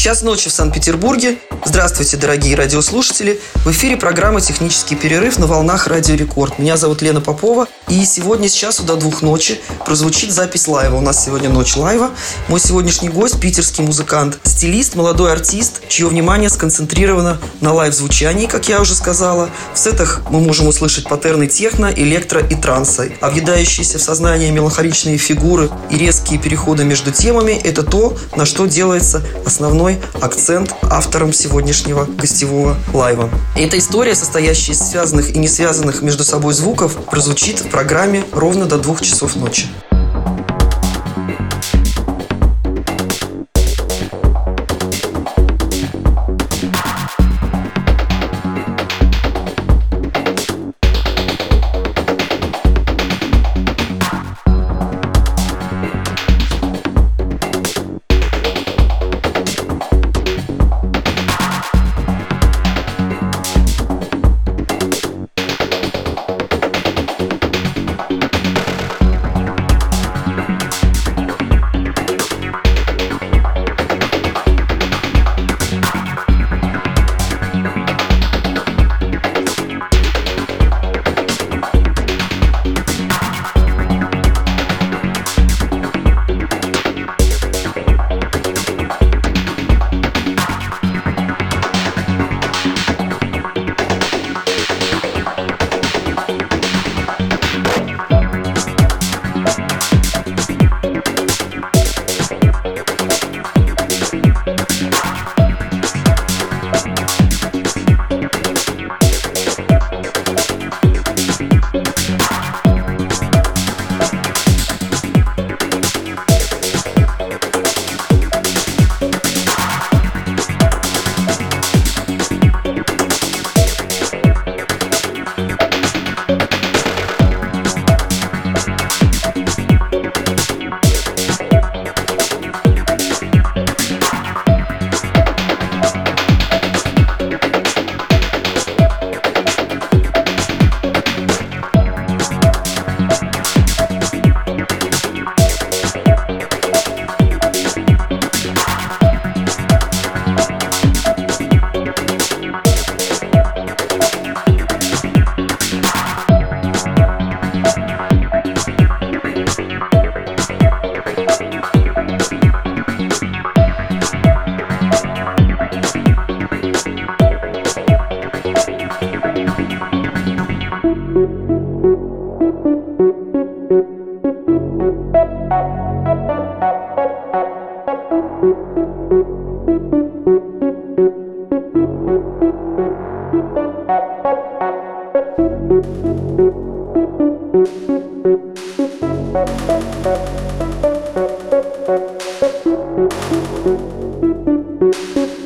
Час 0.00 0.22
ночи 0.22 0.48
в 0.48 0.52
Санкт-Петербурге. 0.54 1.36
Здравствуйте, 1.62 2.16
дорогие 2.16 2.56
радиослушатели. 2.56 3.38
В 3.66 3.70
эфире 3.70 3.98
программа 3.98 4.40
«Технический 4.40 4.94
перерыв» 4.96 5.38
на 5.38 5.46
волнах 5.46 5.88
Радио 5.88 6.14
Рекорд. 6.14 6.58
Меня 6.58 6.78
зовут 6.78 7.02
Лена 7.02 7.20
Попова. 7.20 7.68
И 7.86 8.02
сегодня 8.06 8.48
с 8.48 8.52
часу 8.52 8.82
до 8.82 8.96
двух 8.96 9.20
ночи 9.20 9.60
прозвучит 9.84 10.32
запись 10.32 10.68
лайва. 10.68 10.96
У 10.96 11.02
нас 11.02 11.22
сегодня 11.22 11.50
ночь 11.50 11.76
лайва. 11.76 12.12
Мой 12.48 12.60
сегодняшний 12.60 13.10
гость– 13.10 13.38
питерский 13.42 13.84
музыкант, 13.84 14.38
стилист, 14.44 14.94
молодой 14.94 15.32
артист, 15.32 15.82
чье 15.88 16.06
внимание 16.06 16.48
сконцентрировано 16.48 17.38
на 17.60 17.74
лайв-звучании, 17.74 18.46
как 18.46 18.70
я 18.70 18.80
уже 18.80 18.94
сказала. 18.94 19.50
В 19.74 19.78
сетах 19.78 20.22
мы 20.30 20.40
можем 20.40 20.66
услышать 20.66 21.08
паттерны 21.08 21.46
техно, 21.46 21.92
электро 21.94 22.40
и 22.40 22.54
транса. 22.54 23.10
Въедающиеся 23.20 23.98
в 23.98 24.02
сознание 24.02 24.50
меланхоличные 24.50 25.18
фигуры 25.18 25.68
и 25.90 25.98
резкие 25.98 26.38
переходы 26.38 26.84
между 26.84 27.10
темами– 27.10 27.52
это 27.64 27.82
то, 27.82 28.16
на 28.34 28.46
что 28.46 28.64
делается 28.64 29.22
основной 29.44 29.89
акцент 30.20 30.74
автором 30.82 31.32
сегодняшнего 31.32 32.04
гостевого 32.04 32.76
лайва. 32.92 33.30
Эта 33.56 33.78
история, 33.78 34.14
состоящая 34.14 34.72
из 34.72 34.80
связанных 34.80 35.34
и 35.34 35.38
не 35.38 35.48
связанных 35.48 36.02
между 36.02 36.24
собой 36.24 36.52
звуков, 36.54 36.96
прозвучит 37.06 37.60
в 37.60 37.68
программе 37.68 38.24
ровно 38.32 38.66
до 38.66 38.78
двух 38.78 39.00
часов 39.00 39.36
ночи. 39.36 39.66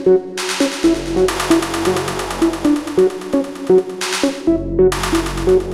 Thank 0.04 0.38
you. 5.48 5.73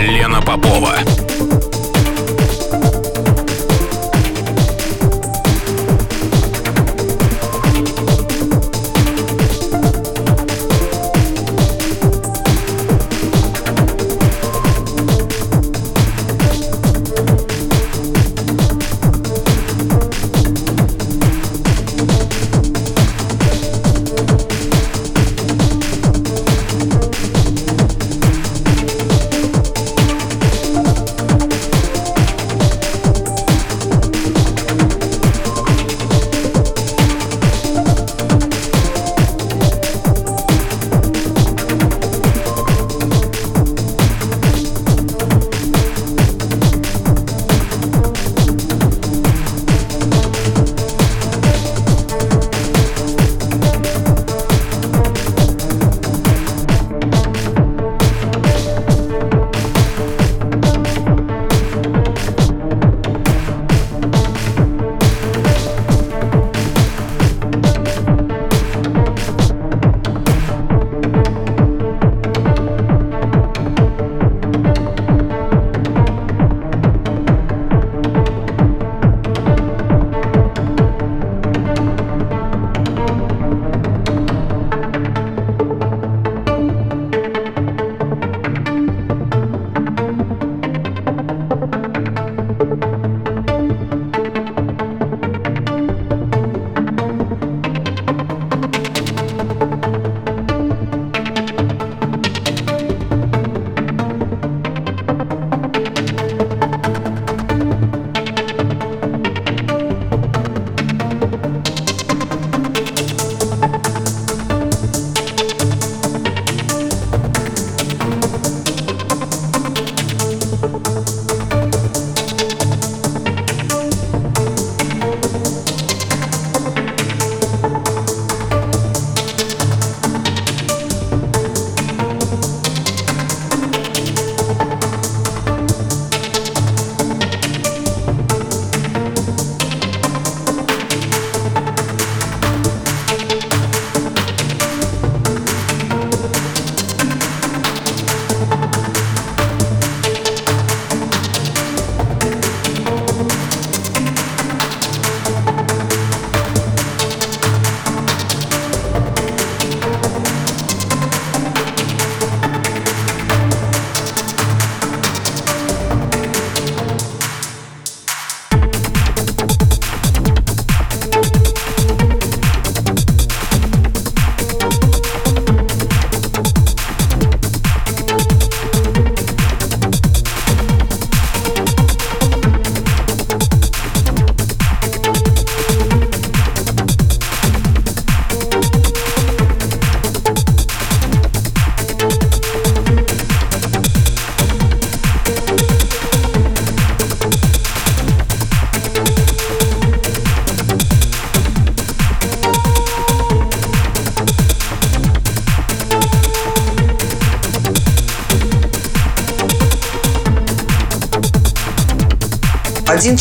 Лена 0.00 0.42
Попова. 0.42 1.45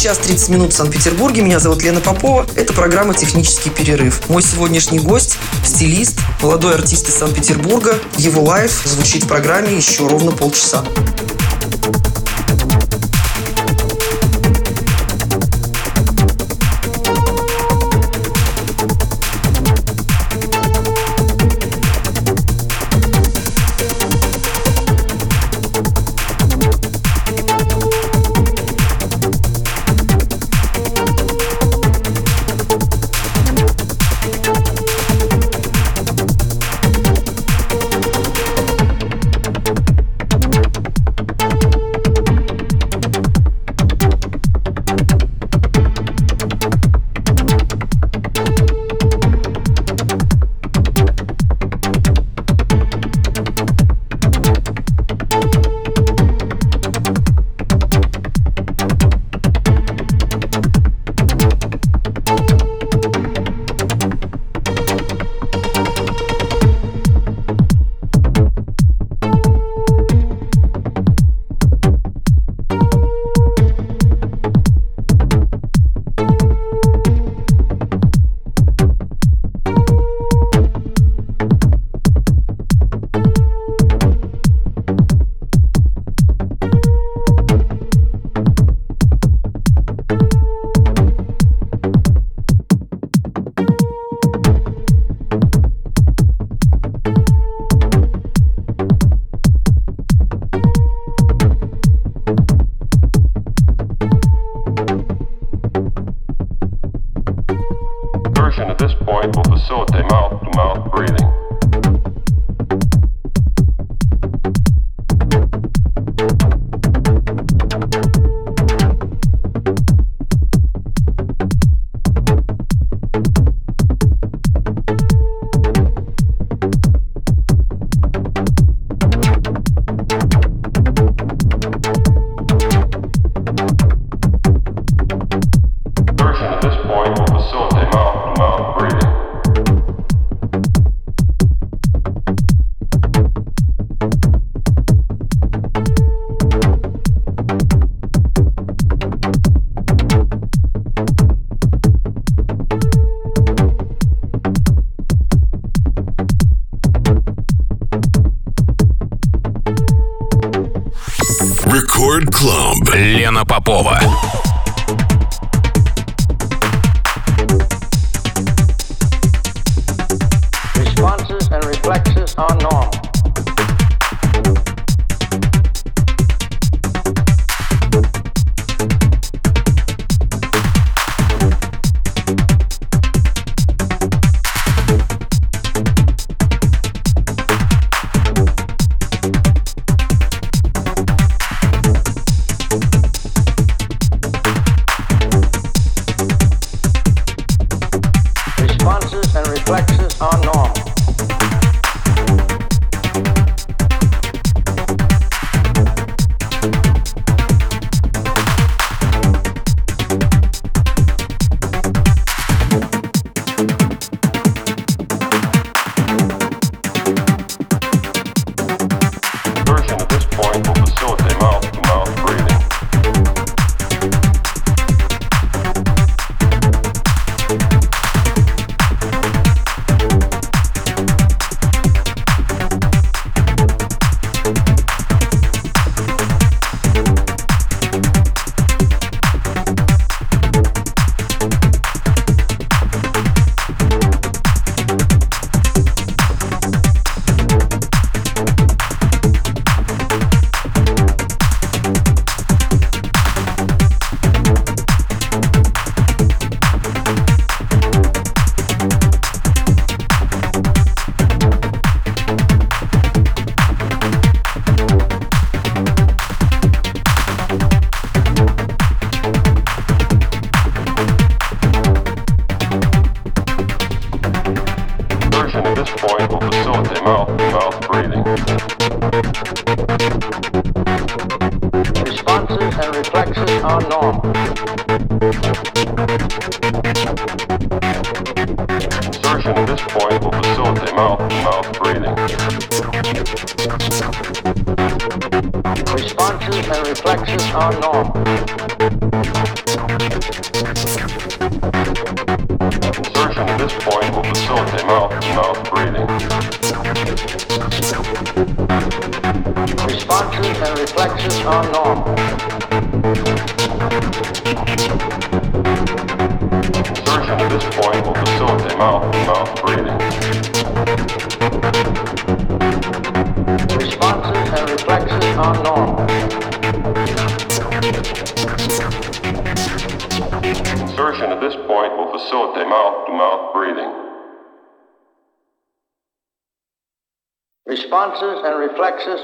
Час 0.06 0.20
30 0.20 0.50
минут 0.50 0.72
в 0.72 0.76
Санкт-Петербурге. 0.76 1.42
Меня 1.42 1.60
зовут 1.60 1.82
Лена 1.82 2.00
Попова. 2.00 2.46
Это 2.56 2.74
программа 2.74 3.16
«Технический 3.16 3.72
перерыв». 3.72 4.30
Мой 4.30 4.44
сегодняшний 4.44 5.00
гость– 5.00 5.40
стилист, 5.66 6.20
молодой 6.44 6.76
артист 6.76 7.10
из 7.10 7.16
Санкт-Петербурга. 7.16 7.96
Его 8.18 8.44
лайф 8.44 8.84
звучит 8.86 9.24
в 9.24 9.28
программе 9.28 9.76
еще 9.76 10.08
ровно 10.08 10.32
полчаса. 10.32 10.86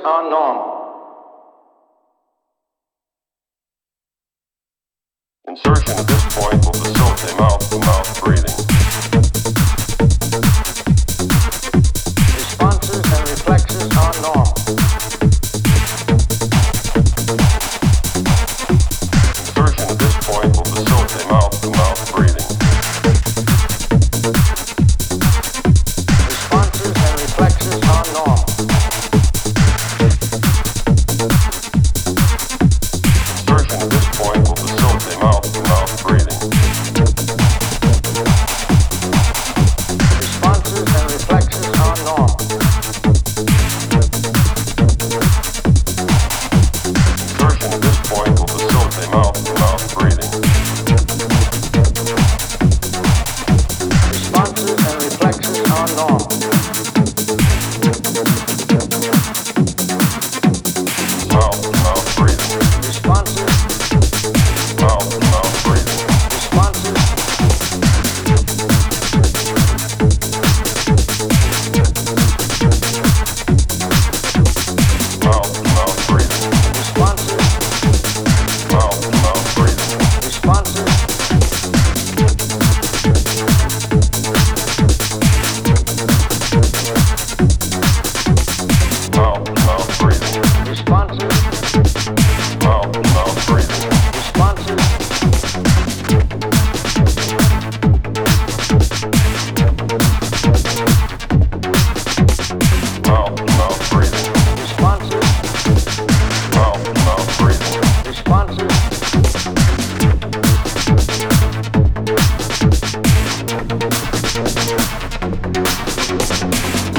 are 0.03 0.29
normal. 0.29 0.81
Insertion 5.47 5.97
at 5.97 6.07
this 6.07 6.35
point 6.35 6.65
will 6.65 6.73
facilitate 6.73 7.37
mouth 7.39 7.69
to 7.69 7.79
mouth. 7.79 8.11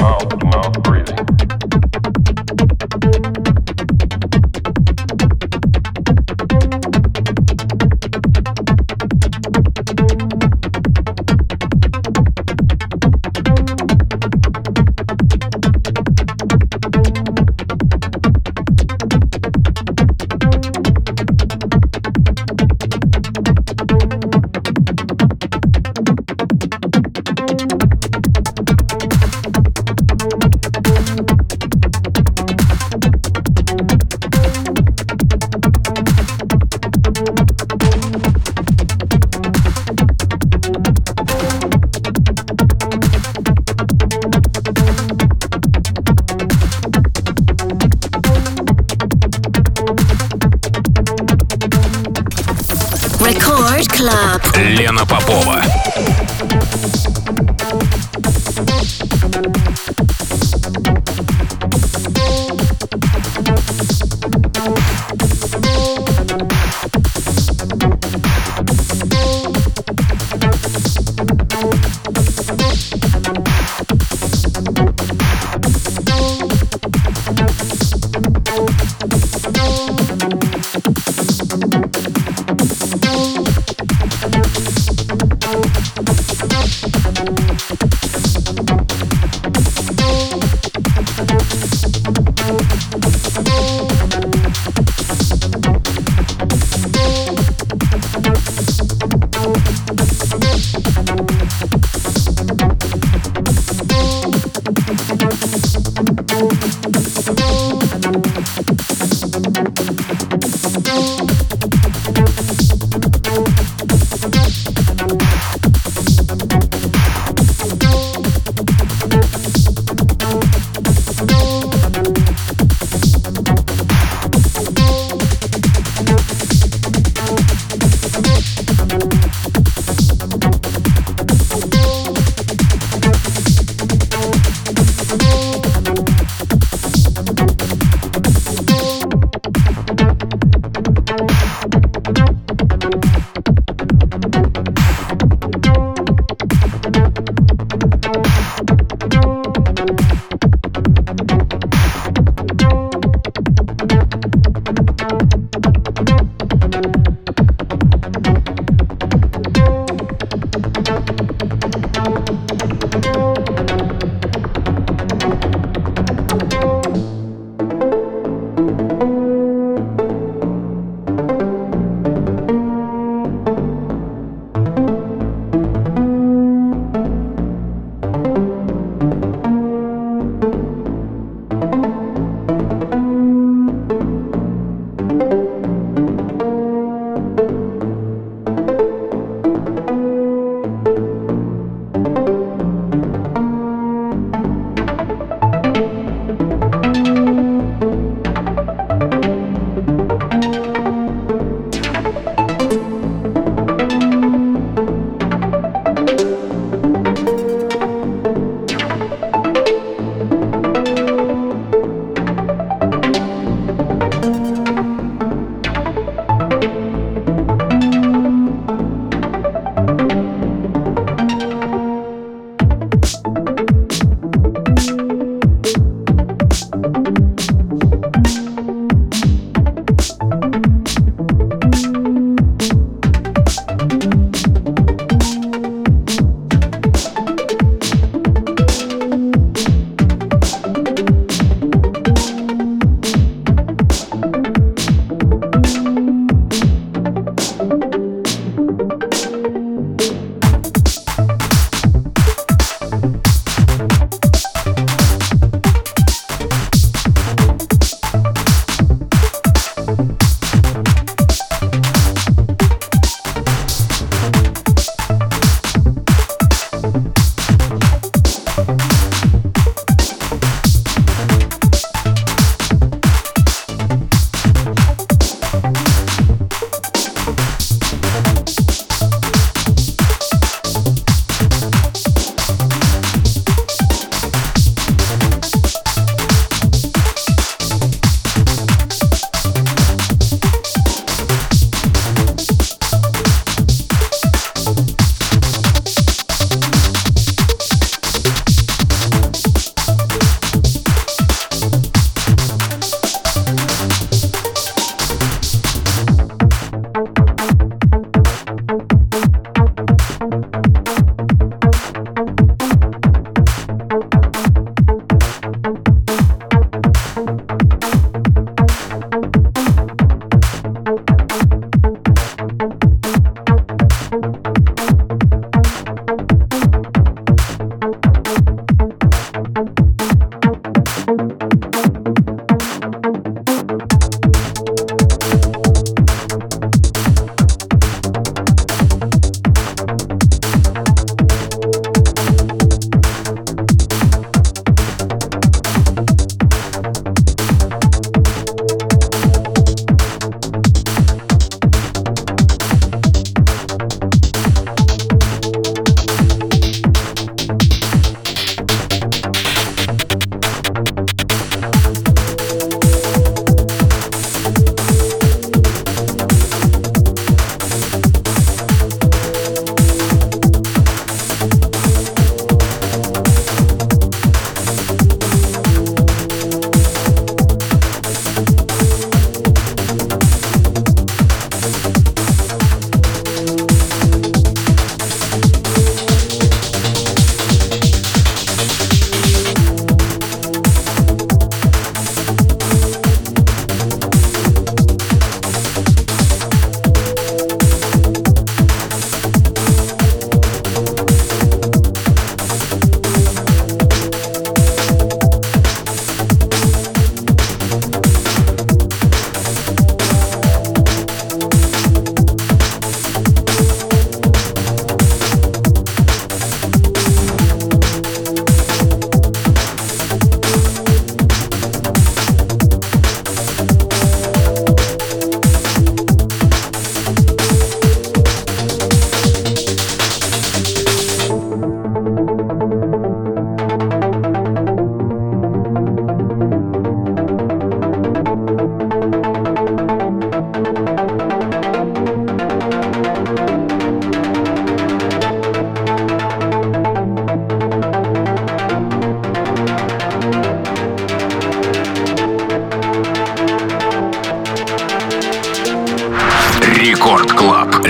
mouth 0.03 0.27
to 0.27 0.45
mouth 0.45 0.83
breathing. 0.83 1.52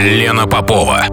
Лена 0.04 0.46
Попова. 0.48 1.13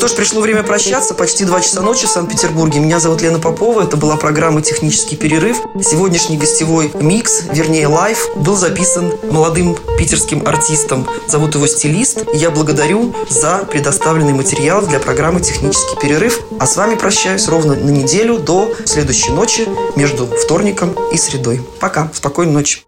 что 0.00 0.08
ж, 0.08 0.14
пришло 0.14 0.40
время 0.40 0.62
прощаться. 0.62 1.12
Почти 1.12 1.44
два 1.44 1.60
часа 1.60 1.82
ночи 1.82 2.06
в 2.06 2.08
Санкт-Петербурге. 2.08 2.80
Меня 2.80 3.00
зовут 3.00 3.20
Лена 3.20 3.38
Попова. 3.38 3.82
Это 3.82 3.98
была 3.98 4.16
программа 4.16 4.62
«Технический 4.62 5.14
перерыв». 5.14 5.58
Сегодняшний 5.82 6.38
гостевой 6.38 6.90
микс, 6.98 7.42
вернее 7.52 7.86
лайв, 7.86 8.30
был 8.34 8.56
записан 8.56 9.12
молодым 9.30 9.76
питерским 9.98 10.48
артистом. 10.48 11.06
Зовут 11.26 11.54
его 11.54 11.66
Стилист. 11.66 12.24
Я 12.32 12.50
благодарю 12.50 13.14
за 13.28 13.58
предоставленный 13.70 14.32
материал 14.32 14.80
для 14.80 15.00
программы 15.00 15.42
«Технический 15.42 16.00
перерыв». 16.00 16.40
А 16.58 16.66
с 16.66 16.78
вами 16.78 16.94
прощаюсь 16.94 17.46
ровно 17.46 17.74
на 17.74 17.90
неделю 17.90 18.38
до 18.38 18.72
следующей 18.86 19.32
ночи 19.32 19.68
между 19.96 20.26
вторником 20.26 20.96
и 21.12 21.18
средой. 21.18 21.60
Пока. 21.78 22.10
Спокойной 22.14 22.54
ночи. 22.54 22.80